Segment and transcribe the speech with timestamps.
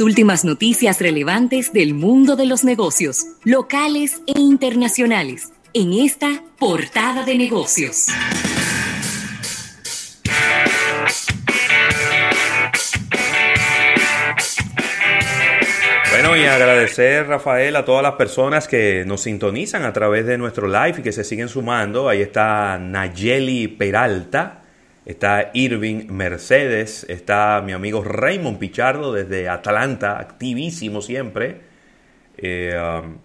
[0.00, 7.36] Últimas noticias relevantes del mundo de los negocios, locales e internacionales, en esta portada de
[7.36, 8.06] negocios.
[16.10, 20.66] Bueno, y agradecer, Rafael, a todas las personas que nos sintonizan a través de nuestro
[20.66, 22.08] live y que se siguen sumando.
[22.08, 24.59] Ahí está Nayeli Peralta,
[25.10, 31.60] está Irving Mercedes, está mi amigo Raymond Pichardo desde Atlanta, activísimo siempre.
[32.38, 33.16] Eh, um,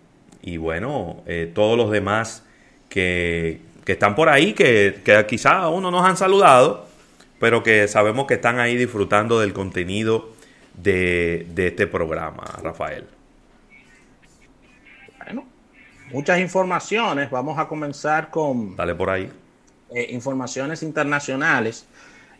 [0.41, 2.43] y bueno, eh, todos los demás
[2.89, 6.87] que, están por ahí, que, que quizá aún no nos han saludado,
[7.39, 10.33] pero que sabemos que están ahí disfrutando del contenido
[10.73, 13.07] de, este programa, Rafael?
[15.23, 15.45] Bueno,
[16.11, 17.29] muchas informaciones.
[17.29, 18.75] Vamos a comenzar con...
[18.75, 19.31] Dale por ahí.
[19.93, 21.85] Eh, informaciones internacionales.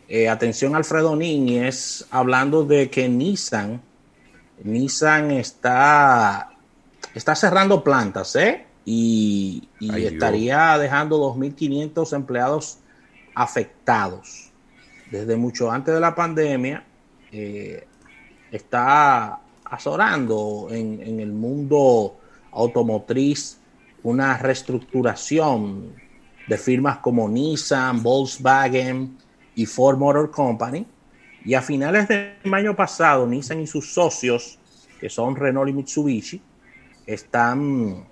[0.07, 3.81] Eh, atención Alfredo Niñez, hablando de que Nissan,
[4.63, 6.49] Nissan está,
[7.13, 8.65] está cerrando plantas, ¿eh?
[8.85, 12.79] Y, estaría dejando 2.500 empleados
[13.33, 14.51] afectados.
[15.11, 16.83] Desde mucho antes de la pandemia,
[17.31, 17.87] eh,
[18.51, 22.17] está azorando en, el mundo
[22.51, 23.59] automotriz
[24.03, 26.04] una reestructuración
[26.47, 29.17] de firmas como Nissan, Volkswagen
[29.55, 30.85] y Ford Motor Company.
[31.43, 34.59] Y a finales del año pasado, Nissan y sus socios,
[34.99, 36.41] que son Renault y Mitsubishi,
[37.05, 38.05] están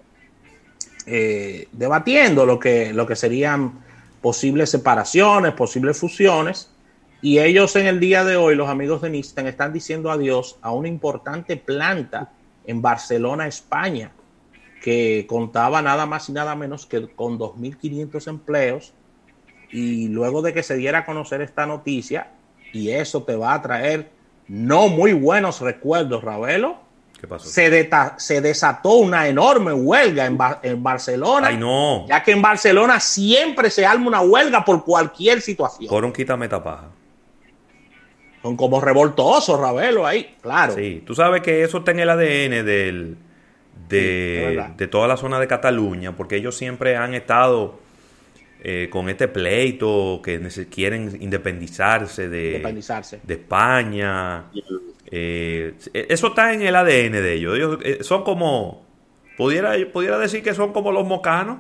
[1.06, 3.84] eh, debatiendo lo que, lo que serían
[4.22, 6.70] posibles separaciones, posibles fusiones
[7.24, 10.72] y ellos en el día de hoy, los amigos de Nissan, están diciendo adiós a
[10.72, 12.34] una importante planta
[12.66, 14.12] en Barcelona, España,
[14.84, 18.94] que contaba nada más y nada menos que con 2.500 empleos.
[19.72, 22.32] Y luego de que se diera a conocer esta noticia,
[22.74, 24.12] y eso te va a traer
[24.50, 26.80] no muy buenos recuerdos, Ravelo.
[27.18, 27.48] ¿Qué pasó?
[27.48, 31.48] Se, se desató una enorme huelga en, en Barcelona.
[31.48, 32.06] Ay, no.
[32.08, 35.90] Ya que en Barcelona siempre se arma una huelga por cualquier situación.
[35.90, 36.90] Por un quítame tapaja.
[38.42, 40.76] Son como revoltosos, Ravelo, ahí, claro.
[40.76, 43.18] Sí, tú sabes que eso está en el ADN del,
[43.90, 47.80] de, toda la zona de Cataluña, porque ellos siempre han estado
[48.64, 50.40] eh, con este pleito, que
[50.70, 52.60] quieren independizarse de,
[53.24, 54.46] de España.
[55.12, 57.56] Eh, eso está en el ADN de ellos.
[57.56, 58.86] Ellos eh, son como,
[59.38, 61.58] pudiera, pudiera decir que son como los mocanos.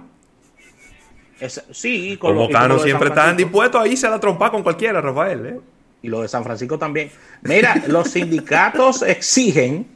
[1.72, 5.46] sí, con los mocanos siempre están dispuestos a irse a la trompa con cualquiera, Rafael.
[5.46, 5.59] ¿eh?
[6.03, 7.09] y lo de San Francisco también.
[7.41, 9.88] Mira, los sindicatos exigen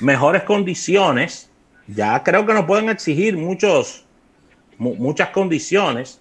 [0.00, 1.50] mejores condiciones.
[1.88, 4.04] Ya creo que no pueden exigir muchos,
[4.78, 6.20] muchas condiciones,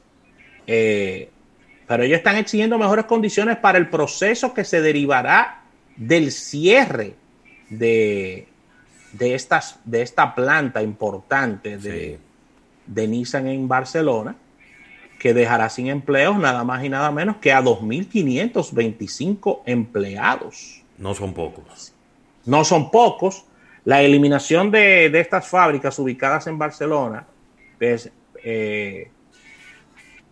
[0.65, 1.29] eh,
[1.87, 5.61] pero ellos están exigiendo mejores condiciones para el proceso que se derivará
[5.95, 7.15] del cierre
[7.69, 8.47] de,
[9.13, 12.19] de, estas, de esta planta importante de,
[12.85, 14.35] de Nissan en Barcelona
[15.19, 20.81] que dejará sin empleos nada más y nada menos que a 2.525 empleados.
[20.97, 21.93] No son pocos.
[22.45, 23.45] No son pocos.
[23.87, 27.25] La eliminación de, estas fábricas ubicadas en Barcelona
[27.79, 28.11] pues,
[28.43, 29.09] eh,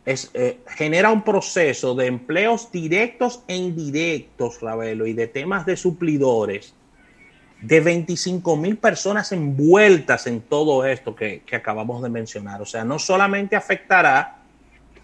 [0.04, 5.78] es, eh, genera un proceso de empleos directos e indirectos, Ravelo, y de temas de
[5.78, 6.76] suplidores
[7.62, 12.62] de 25 mil personas envueltas en todo esto que, que acabamos de mencionar.
[12.62, 14.40] O sea, no solamente afectará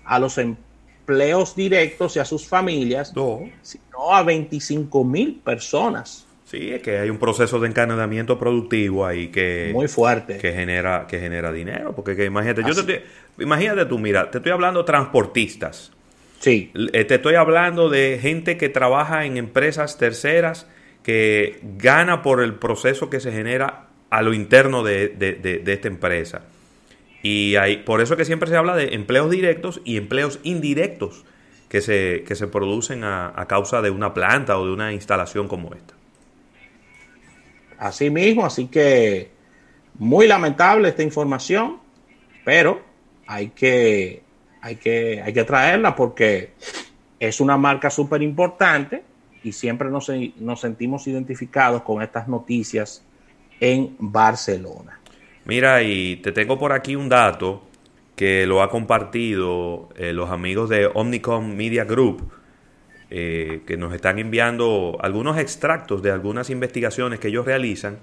[0.03, 3.13] a los empleos directos y a sus familias,
[3.62, 6.28] sino a 25 mil personas.
[6.51, 11.07] Sí, es que hay un proceso de encadenamiento productivo ahí que muy fuerte que genera
[11.07, 13.03] que genera dinero, porque imagínate, yo te,
[13.39, 15.94] imagínate tú, mira, te estoy hablando de transportistas.
[16.39, 16.72] Sí.
[16.91, 20.67] Eh, te estoy hablando de gente que trabaja en empresas terceras
[21.03, 26.41] que gana por el proceso que se genera a lo interno de, de esta empresa.
[27.23, 31.23] Y hay, por eso que siempre se habla de empleos directos y empleos indirectos
[31.69, 35.73] que se, que se producen a, causa de una planta o de una instalación como
[35.73, 35.94] esta.
[37.81, 39.31] Así mismo, así que
[39.98, 41.80] muy lamentable esta información,
[42.45, 42.80] pero
[43.25, 44.22] hay que,
[44.62, 46.51] hay que, hay que traerla porque
[47.19, 49.01] es una marca súper importante
[49.44, 53.04] y siempre nos, nos sentimos identificados con estas noticias
[53.60, 55.00] en Barcelona.
[55.45, 57.63] Mira, y te tengo por aquí un dato
[58.16, 62.31] que lo ha compartido eh, los amigos de Omnicom Media Group,
[63.13, 67.98] eh, que nos están enviando algunos extractos de algunas investigaciones que ellos realizan,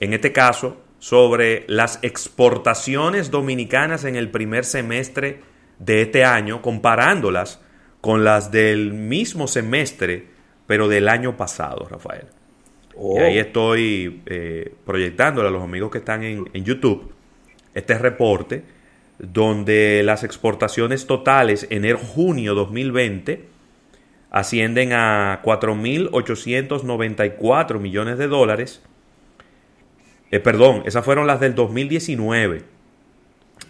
[0.00, 5.40] en este caso sobre las exportaciones dominicanas en el primer semestre
[5.78, 7.60] de este año, comparándolas
[8.00, 10.26] con las del mismo semestre,
[10.66, 12.26] pero del año pasado, Rafael.
[12.96, 13.40] Y ahí oh.
[13.40, 17.12] estoy eh, proyectándole a los amigos que están en, en YouTube
[17.74, 18.64] este reporte
[19.20, 23.49] donde las exportaciones totales enero-junio 2020
[24.30, 28.82] ascienden a 4.894 millones de dólares.
[30.30, 32.62] Eh, perdón, esas fueron las del 2019.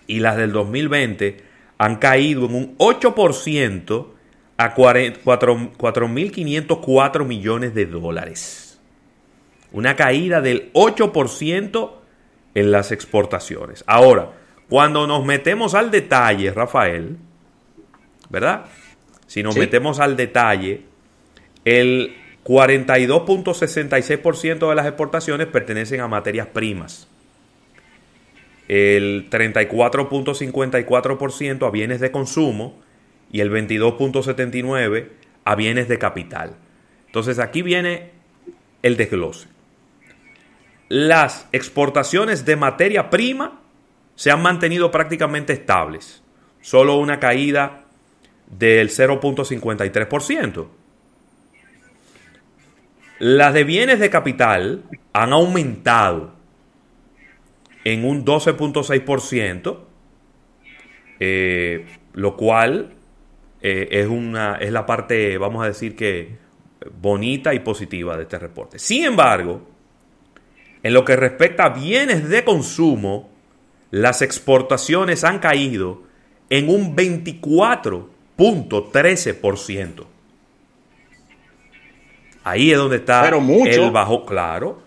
[0.07, 1.43] Y las del 2020
[1.79, 4.07] han caído en un 8%
[4.59, 8.79] a 4.504 millones de dólares.
[9.73, 11.93] Una caída del 8%
[12.55, 13.83] en las exportaciones.
[13.87, 14.33] Ahora,
[14.69, 17.17] cuando nos metemos al detalle, Rafael,
[18.29, 18.67] ¿verdad?
[19.31, 20.83] Si nos metemos al detalle,
[21.65, 27.07] el 42.66% de las exportaciones pertenecen a materias primas.
[28.67, 32.83] El 34.54% a bienes de consumo
[33.31, 35.07] y el 22.79%
[35.45, 36.57] a bienes de capital.
[37.07, 38.11] Entonces aquí viene
[38.83, 39.47] el desglose.
[40.89, 43.61] Las exportaciones de materia prima
[44.17, 46.21] se han mantenido prácticamente estables,
[46.61, 47.85] solo una caída
[48.51, 50.67] del 0.53%.
[53.19, 56.33] Las de bienes de capital han aumentado
[57.85, 59.79] en un 12.6%,
[61.21, 62.95] eh, lo cual
[63.61, 66.39] eh, es, una, es la parte, vamos a decir que
[67.01, 68.79] bonita y positiva de este reporte.
[68.79, 69.69] Sin embargo,
[70.83, 73.31] en lo que respecta a bienes de consumo,
[73.91, 76.05] las exportaciones han caído
[76.49, 76.95] en un
[78.41, 80.07] 24.13%.
[82.43, 84.83] Ahí es donde está el bajo, claro.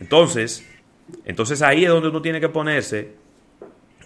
[0.00, 0.68] Entonces,
[1.24, 3.12] entonces ahí es donde uno tiene que ponerse,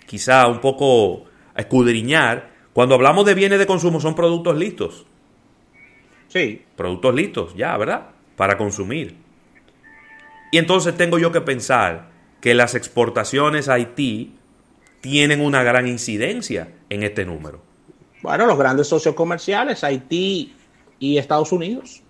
[0.07, 2.51] quizá un poco a escudriñar.
[2.75, 5.07] Cuando hablamos de bienes de consumo son productos listos.
[6.29, 6.63] Sí.
[6.77, 8.09] Productos listos, ya, ¿verdad?
[8.37, 9.17] Para consumir.
[10.51, 12.11] Y entonces tengo yo que pensar
[12.43, 14.35] que las exportaciones a Haití
[15.01, 17.74] tienen una gran incidencia en este número.
[18.25, 20.55] Bueno, los grandes socios comerciales, Haití
[20.99, 22.03] y Estados Unidos.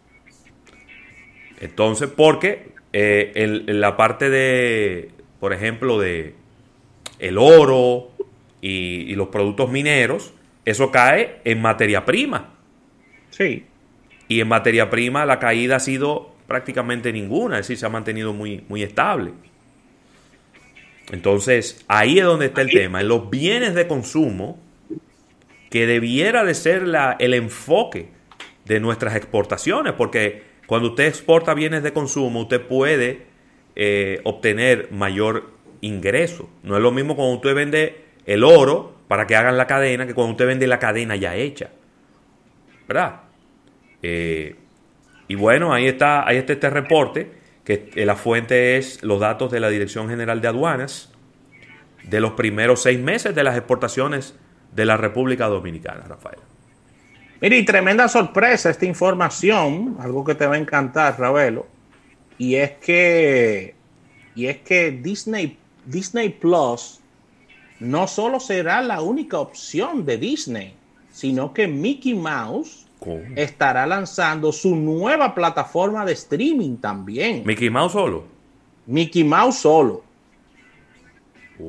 [1.61, 6.37] Entonces, porque eh, en, la parte de, por ejemplo, de
[7.19, 8.13] el oro
[8.61, 10.33] y, y los productos mineros,
[10.65, 12.55] eso cae en materia prima.
[13.31, 13.65] Sí.
[14.29, 18.33] Y en materia prima la caída ha sido prácticamente ninguna, es decir, se ha mantenido
[18.33, 19.33] muy, muy estable.
[21.11, 24.63] Entonces, ahí es donde está el tema, en los bienes de consumo,
[25.75, 28.11] que debiera de ser la, el enfoque
[28.65, 33.27] de nuestras exportaciones, porque cuando usted exporta bienes de consumo, usted puede
[33.75, 35.51] eh, obtener mayor
[35.81, 36.49] ingreso.
[36.63, 40.15] No es lo mismo cuando usted vende el oro para que hagan la cadena que
[40.15, 41.71] cuando usted vende la cadena ya hecha.
[42.87, 43.23] ¿Verdad?
[44.01, 44.55] Eh,
[45.27, 47.33] y bueno, ahí está, ahí está este reporte
[47.65, 51.13] que la fuente es los datos de la Dirección General de Aduanas
[52.05, 54.39] de los primeros seis meses de las exportaciones
[54.75, 56.39] de la República Dominicana, Rafael.
[57.41, 61.67] Mire, y tremenda sorpresa esta información, algo que te va a encantar, Ravelo,
[62.39, 63.75] y es que,
[64.35, 67.01] y es que Disney, Disney Plus
[67.81, 70.75] no solo será la única opción de Disney,
[71.13, 72.87] sino que Mickey Mouse
[73.37, 77.43] estará lanzando su nueva plataforma de streaming también.
[77.45, 78.25] Mickey Mouse solo.
[78.87, 80.03] Mickey Mouse solo.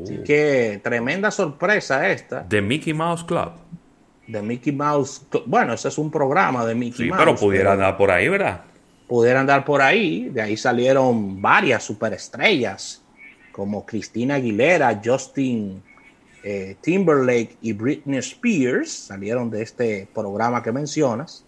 [0.03, 2.47] Así que tremenda sorpresa esta.
[2.47, 3.51] The Mickey Mouse Club.
[4.27, 5.25] De Mickey Mouse.
[5.45, 7.19] Bueno, ese es un programa de Mickey Mouse.
[7.19, 8.61] Pero pudiera andar por ahí, ¿verdad?
[9.07, 10.29] Pudiera andar por ahí.
[10.29, 13.03] De ahí salieron varias superestrellas
[13.51, 15.81] como Cristina Aguilera, Justin
[16.47, 21.43] eh, Timberlake y Britney Spears salieron de este programa que mencionas.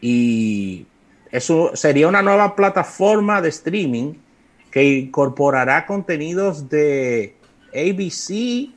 [0.00, 0.86] Y
[1.30, 4.14] eso sería una nueva plataforma de streaming
[4.70, 7.34] que incorporará contenidos de
[7.74, 8.70] ABC,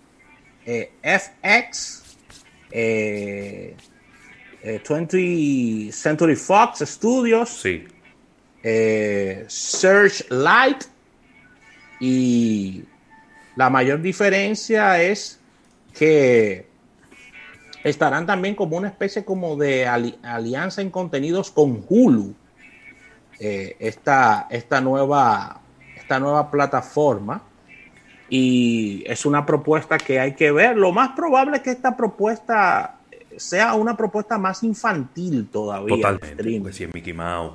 [0.66, 2.04] eh, FX,
[2.72, 3.78] 20th
[5.14, 7.88] eh, Century Fox Studios, sí.
[9.48, 10.84] Searchlight
[12.00, 12.84] y
[13.56, 15.40] la mayor diferencia es
[15.94, 16.68] que
[17.84, 22.36] estarán también como una especie como de alianza en contenidos con Hulu.
[23.40, 24.48] Eh, esta,
[24.82, 25.62] nueva,
[25.96, 27.42] esta nueva plataforma.
[28.32, 30.76] Y es una propuesta que hay que ver.
[30.78, 32.96] Lo más probable es que esta propuesta
[33.36, 35.96] sea una propuesta más infantil todavía.
[35.98, 36.74] Totalmente.
[36.74, 37.54] si es Mickey Mouse.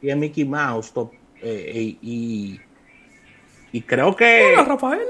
[0.00, 0.92] Y es Mickey Mouse.
[1.42, 2.58] Eh, y
[3.74, 4.54] y creo que.
[4.54, 5.00] Rafael.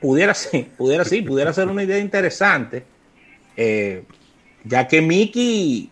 [0.00, 2.82] Pudiera ser, pudiera, sí, pudiera ser una idea interesante.
[3.58, 4.04] Eh,
[4.64, 5.90] ya que Mickey.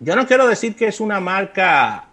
[0.00, 2.08] Yo no quiero decir que es una marca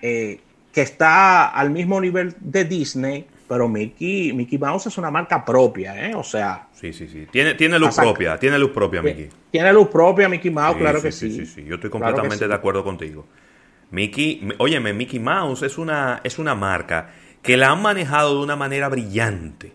[0.00, 0.40] eh,
[0.72, 6.08] que está al mismo nivel de Disney, pero Mickey, Mickey Mouse es una marca propia,
[6.08, 6.14] ¿eh?
[6.14, 6.68] O sea.
[6.72, 7.26] Sí, sí, sí.
[7.32, 9.28] Tiene, tiene luz propia, tiene luz propia, Mickey.
[9.50, 11.32] Tiene luz propia, Mickey Mouse, claro que sí.
[11.32, 11.64] Sí, sí, sí.
[11.64, 13.26] Yo estoy completamente de acuerdo contigo.
[13.90, 17.10] Mickey, óyeme, Mickey Mouse es una, es una marca
[17.42, 19.72] que la han manejado de una manera brillante.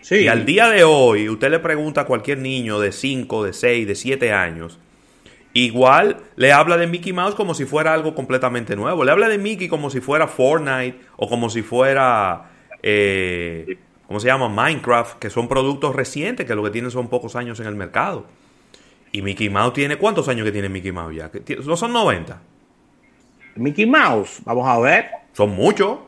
[0.00, 0.20] Sí.
[0.20, 3.86] Y al día de hoy, usted le pregunta a cualquier niño de 5, de 6,
[3.86, 4.78] de 7 años,
[5.52, 9.04] igual le habla de Mickey Mouse como si fuera algo completamente nuevo.
[9.04, 12.46] Le habla de Mickey como si fuera Fortnite o como si fuera,
[12.82, 14.48] eh, ¿cómo se llama?
[14.48, 18.26] Minecraft, que son productos recientes que lo que tienen son pocos años en el mercado.
[19.12, 21.30] Y Mickey Mouse tiene, ¿cuántos años que tiene Mickey Mouse ya?
[21.64, 22.40] ¿No son 90?
[23.56, 25.06] Mickey Mouse, vamos a ver.
[25.32, 25.98] Son muchos.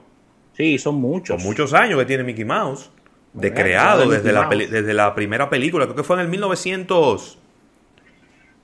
[0.57, 1.41] Sí, son muchos.
[1.41, 2.91] Son muchos años que tiene Mickey Mouse.
[3.33, 7.38] De creado desde la, desde la primera película, creo que fue en el 1900.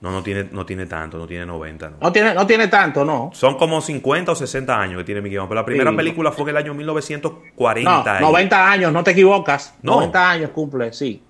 [0.00, 1.94] No, no tiene, no tiene tanto, no tiene 90.
[2.00, 3.30] No, tiene, no tiene tanto, no.
[3.32, 5.48] Son como 50 o 60 años que tiene Mickey Mouse.
[5.48, 8.20] Pero la primera película fue en el año 1940.
[8.20, 9.74] No, 90 años, no te equivocas.
[9.82, 11.20] 90 años cumple, sí.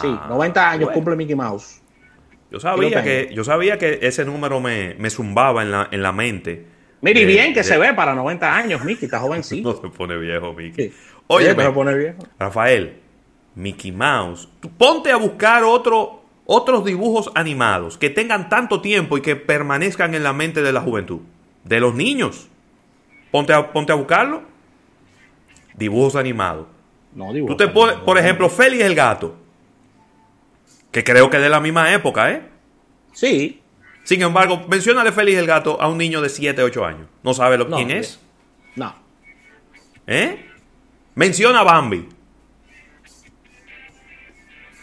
[0.00, 1.82] sí, 90 ah, años cumple Mickey Mouse.
[2.50, 6.12] Yo sabía, que, yo sabía que ese número me, me zumbaba en la, en la
[6.12, 6.66] mente.
[7.02, 9.80] Mire, bien que se ve para 90 años, Mickey, está jovencito.
[9.82, 10.92] no se pone viejo, Mickey.
[11.26, 12.18] Oye, se pone viejo.
[12.38, 13.00] Rafael,
[13.54, 19.36] Mickey Mouse, ponte a buscar otro, otros dibujos animados que tengan tanto tiempo y que
[19.36, 21.20] permanezcan en la mente de la juventud,
[21.64, 22.48] de los niños.
[23.30, 24.42] Ponte a, ponte a buscarlo.
[25.74, 26.66] Dibujos animados.
[27.14, 29.36] No, dibujos Tú te pones, por ejemplo, Félix el gato.
[30.90, 32.42] Que creo que es de la misma época, ¿eh?
[33.12, 33.60] Sí.
[34.04, 37.08] Sin embargo, menciónale Félix el gato a un niño de 7, 8 años.
[37.22, 38.20] ¿No sabe lo, quién es?
[38.76, 38.94] No.
[40.06, 40.46] ¿Eh?
[41.14, 42.08] Menciona a Bambi.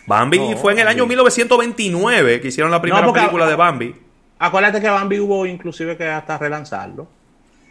[0.06, 3.96] Bambi fue en el año 1929 que hicieron la primera película de Bambi.
[4.40, 7.08] Acuérdate que Bambi hubo inclusive que hasta relanzarlo.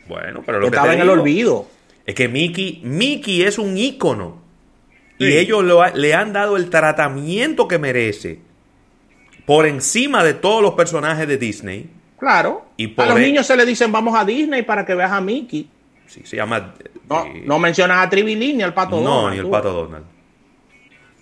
[0.08, 1.66] Bueno, pero lo que, estaba en el olvido.
[2.06, 4.42] Es que Mickey, Mickey es un ícono.
[5.18, 8.40] Y ellos le han dado el tratamiento que merece
[9.46, 11.90] por encima de todos los personajes de Disney.
[12.18, 12.66] Claro.
[12.76, 15.20] Y a los e- niños se le dicen vamos a Disney para que veas a
[15.20, 15.68] Mickey.
[16.06, 16.74] Sí, se llama.
[17.08, 19.24] No, no mencionas a Tribilín ni al pato no, Donald.
[19.24, 20.04] No, ni al pato Donald.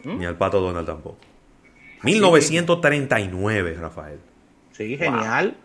[0.04, 0.18] ¿Mm?
[0.18, 1.18] Ni al pato Donald tampoco.
[2.02, 4.18] 1939, Rafael.
[4.72, 5.56] Sí, genial.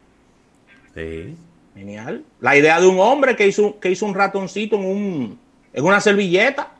[0.93, 1.35] Sí.
[1.73, 2.23] Genial.
[2.39, 5.39] La idea de un hombre que hizo, que hizo un ratoncito en, un,
[5.73, 6.71] en una servilleta.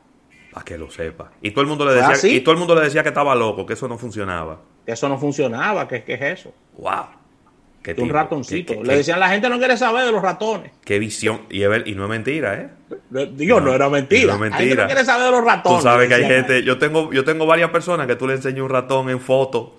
[0.52, 1.32] Para que lo sepa.
[1.42, 3.66] Y todo el mundo le decía, y todo el mundo le decía que estaba loco,
[3.66, 4.60] que eso no funcionaba.
[4.84, 6.54] Que eso no funcionaba, que, es eso.
[6.78, 7.06] Wow.
[7.94, 8.82] Qué un ratoncito.
[8.82, 10.72] le decían, la gente no quiere saber de los ratones.
[10.84, 11.42] Qué visión.
[11.50, 12.68] Y, y no es mentira, ¿eh?
[13.32, 14.32] Digo, no, era mentira.
[14.32, 14.58] No mentira.
[14.58, 15.78] La gente no quiere saber de los ratones.
[15.78, 16.64] Tú sabes que hay gente.
[16.64, 19.76] Yo tengo, yo tengo varias personas que tú le enseñas un ratón en foto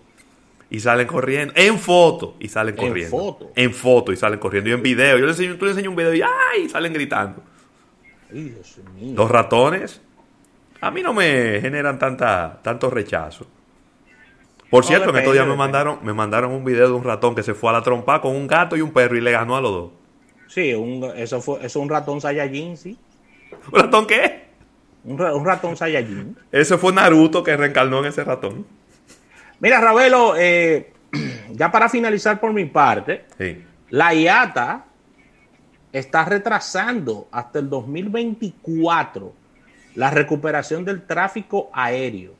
[0.69, 1.53] y salen corriendo.
[1.57, 3.17] En foto y salen corriendo.
[3.17, 3.51] En foto.
[3.55, 4.69] En foto y salen corriendo.
[4.69, 5.17] Y en video.
[5.17, 6.69] Yo le enseño, tú le enseñas un video y ¡ay!
[6.69, 7.43] salen gritando.
[8.29, 9.13] Dios mío.
[9.17, 10.01] Los ratones
[10.79, 13.47] a mí no me generan tanta, tanto rechazo.
[14.69, 17.43] Por cierto, en estos días me mandaron, me mandaron un video de un ratón que
[17.43, 19.61] se fue a la trompa con un gato y un perro y le ganó a
[19.61, 19.91] los dos.
[20.47, 20.73] Sí,
[21.15, 22.97] eso fue, es un ratón Saiyajin, sí.
[23.71, 24.47] ¿Un ratón qué?
[25.05, 26.35] Un, ratón Saiyajin.
[26.51, 28.65] Ese fue Naruto que reencarnó en ese ratón.
[29.59, 30.91] Mira, Ravelo, eh,
[31.51, 33.25] ya para finalizar por mi parte,
[33.89, 34.85] la IATA
[35.93, 39.33] está retrasando hasta el 2024
[39.95, 42.35] la recuperación del tráfico aéreo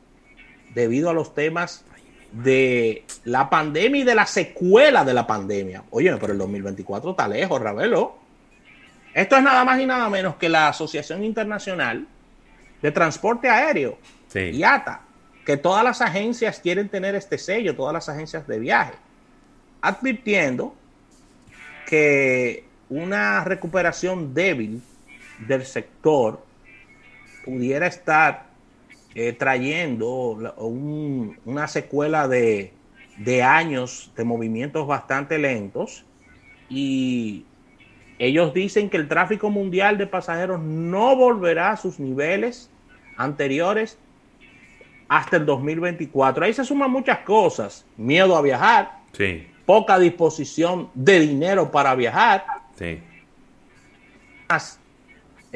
[0.74, 1.86] debido a los temas
[2.32, 5.84] de la pandemia y de la secuela de la pandemia.
[5.92, 8.16] Oye, pero el 2024 está lejos, Ravelo.
[9.14, 12.06] Esto es nada más y nada menos que la Asociación Internacional
[12.82, 13.98] de Transporte Aéreo,
[14.34, 15.02] IATA,
[15.46, 18.94] que todas las agencias quieren tener este sello, todas las agencias de viaje,
[19.82, 20.76] advirtiendo
[21.88, 24.82] que una recuperación débil
[25.40, 26.46] del sector
[27.46, 28.48] pudiera estar
[29.20, 30.38] eh, trayendo
[31.44, 32.72] una secuela de,
[33.18, 36.06] de años de movimientos bastante lentos
[36.70, 37.44] y
[38.20, 42.70] ellos dicen que el tráfico mundial de pasajeros no volverá a sus niveles
[43.16, 43.98] anteriores
[45.10, 46.46] hasta el 2024.
[46.46, 47.88] Ahí se suman muchas cosas.
[47.98, 49.00] Miedo a viajar.
[49.14, 49.48] Sí.
[49.66, 52.46] Poca disposición de dinero para viajar.
[52.76, 53.02] Sí.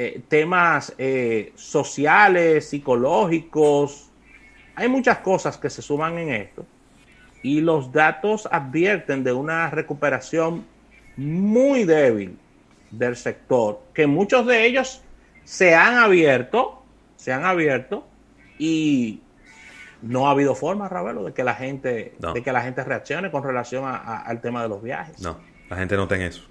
[0.03, 4.09] Eh, temas eh, sociales, psicológicos.
[4.73, 6.65] Hay muchas cosas que se suman en esto.
[7.43, 10.65] Y los datos advierten de una recuperación
[11.17, 12.35] muy débil
[12.89, 15.03] del sector, que muchos de ellos
[15.43, 16.81] se han abierto,
[17.15, 18.07] se han abierto
[18.57, 19.21] y
[20.01, 23.43] no ha habido forma, Ravelo, de que la gente, de que la gente reaccione con
[23.43, 25.21] relación al tema de los viajes.
[25.21, 25.37] No,
[25.69, 26.41] la gente no está en eso.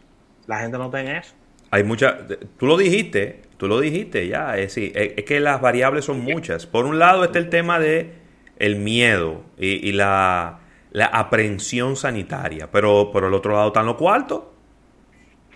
[0.47, 1.35] La gente no está en eso.
[1.71, 2.17] Hay muchas,
[2.57, 6.67] tú lo dijiste, tú lo dijiste ya, es, es, que las variables son muchas.
[6.67, 8.15] Por un lado está el tema de
[8.59, 10.61] el miedo y, la,
[10.91, 14.43] la, aprehensión sanitaria, pero por el otro lado están los cuartos.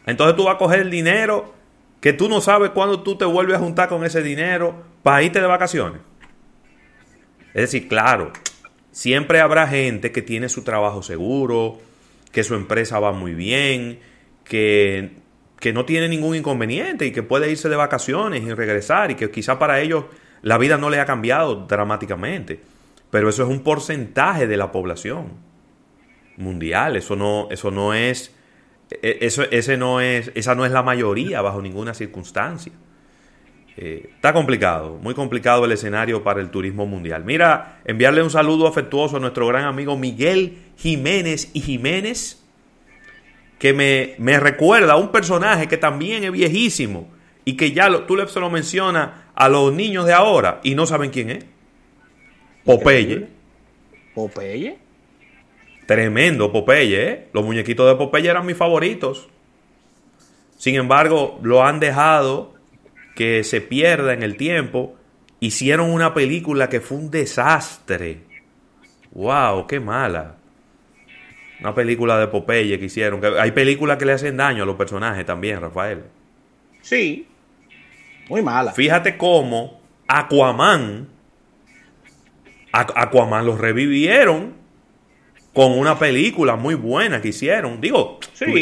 [0.06, 1.54] Entonces tú vas a coger el dinero
[2.00, 5.40] que tú no sabes cuándo tú te vuelves a juntar con ese dinero para irte
[5.40, 6.00] de vacaciones.
[7.54, 8.32] Es decir, claro,
[8.90, 11.80] siempre habrá gente que tiene su trabajo seguro,
[12.30, 14.00] que su empresa va muy bien,
[14.44, 15.23] que,
[15.64, 19.30] que no tiene ningún inconveniente y que puede irse de vacaciones y regresar y que
[19.30, 20.04] quizá para ellos
[20.42, 22.60] la vida no le ha cambiado dramáticamente.
[23.08, 25.28] Pero eso es un porcentaje de la población
[26.36, 28.36] mundial, eso no, eso no es
[28.90, 32.74] e, eso, ese no es, esa no es la mayoría bajo ninguna circunstancia.
[33.78, 37.24] Eh, está complicado, muy complicado el escenario para el turismo mundial.
[37.24, 42.43] Mira, enviarle un saludo afectuoso a nuestro gran amigo Miguel Jiménez y Jiménez,
[43.64, 47.08] que me, me recuerda a un personaje que también es viejísimo
[47.46, 50.84] y que ya lo, tú se lo mencionas a los niños de ahora y no
[50.84, 51.46] saben quién es.
[52.62, 53.26] Popeye.
[54.14, 54.76] Popeye.
[55.86, 57.28] Tremendo Popeye, ¿eh?
[57.32, 59.30] Los muñequitos de Popeye eran mis favoritos.
[60.58, 62.52] Sin embargo, lo han dejado
[63.16, 64.94] que se pierda en el tiempo.
[65.40, 68.24] Hicieron una película que fue un desastre.
[69.12, 69.66] ¡Wow!
[69.66, 70.36] ¡Qué mala!
[71.64, 73.22] Una película de Popeye que hicieron.
[73.40, 76.04] hay películas que le hacen daño a los personajes también, Rafael.
[76.82, 77.26] Sí.
[78.28, 78.72] Muy mala.
[78.72, 81.08] Fíjate cómo Aquaman.
[82.70, 84.52] Aquaman los revivieron
[85.54, 87.80] con una película muy buena que hicieron.
[87.80, 88.18] Digo,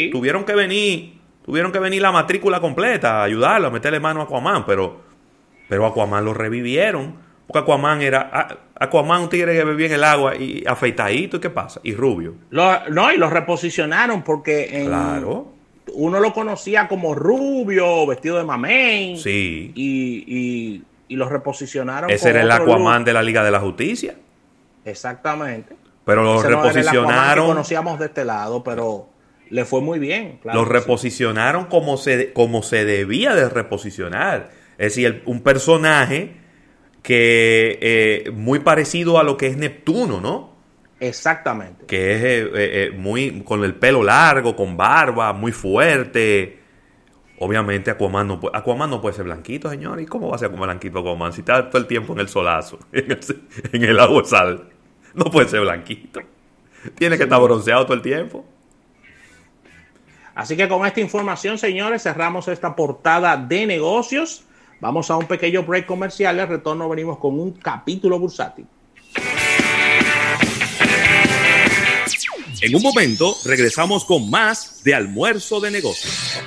[0.09, 4.23] tuvieron que venir, tuvieron que venir la matrícula completa a ayudarlo, a meterle mano a
[4.23, 5.01] Aquaman, pero,
[5.67, 7.17] pero Aquaman lo revivieron.
[7.47, 8.59] Porque Aquaman era.
[8.79, 11.79] Aquaman un tigre que bebía en el agua y afeitadito, ¿y qué pasa?
[11.83, 12.35] Y rubio.
[12.51, 15.53] no, y lo reposicionaron porque claro.
[15.93, 19.17] uno lo conocía como rubio, vestido de mamey.
[19.17, 19.71] Sí.
[19.75, 22.09] Y, y, y lo reposicionaron.
[22.09, 24.15] Ese era el Aquaman de la Liga de la Justicia.
[24.85, 25.75] Exactamente.
[26.05, 27.47] Pero lo reposicionaron.
[27.47, 29.07] conocíamos de este lado, pero
[29.49, 30.39] le fue muy bien.
[30.43, 34.49] lo reposicionaron como, se, como se debía de reposicionar.
[34.77, 36.42] Es decir, un personaje
[37.03, 40.53] que eh, muy parecido a lo que es Neptuno, ¿no?
[40.99, 41.85] Exactamente.
[41.85, 46.59] Que es eh, eh, muy con el pelo largo, con barba, muy fuerte.
[47.39, 49.99] Obviamente Aquaman no, puede, Aquaman no puede ser blanquito, señor.
[49.99, 52.29] ¿Y cómo va a ser como blanquito Aquaman si está todo el tiempo en el
[52.29, 53.19] solazo, en el,
[53.73, 54.69] en el agua sal?
[55.13, 56.21] No puede ser blanquito.
[56.95, 58.45] Tiene que estar bronceado todo el tiempo.
[60.35, 64.45] Así que con esta información, señores, cerramos esta portada de negocios.
[64.79, 66.39] Vamos a un pequeño break comercial.
[66.39, 68.65] Al retorno venimos con un capítulo bursátil.
[72.61, 76.39] En un momento regresamos con más de almuerzo de negocios.